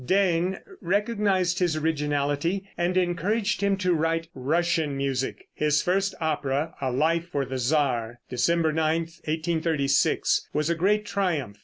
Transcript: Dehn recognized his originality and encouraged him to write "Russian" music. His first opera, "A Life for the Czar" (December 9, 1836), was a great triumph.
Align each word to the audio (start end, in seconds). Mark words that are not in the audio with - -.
Dehn 0.03 0.59
recognized 0.81 1.59
his 1.59 1.75
originality 1.77 2.67
and 2.75 2.97
encouraged 2.97 3.61
him 3.61 3.77
to 3.77 3.93
write 3.93 4.29
"Russian" 4.33 4.97
music. 4.97 5.47
His 5.53 5.83
first 5.83 6.15
opera, 6.19 6.73
"A 6.81 6.89
Life 6.91 7.27
for 7.27 7.45
the 7.45 7.59
Czar" 7.59 8.19
(December 8.27 8.73
9, 8.73 9.01
1836), 9.01 10.47
was 10.53 10.71
a 10.71 10.75
great 10.75 11.05
triumph. 11.05 11.57